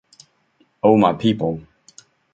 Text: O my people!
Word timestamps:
O 0.81 0.97
my 0.97 1.13
people! 1.13 1.61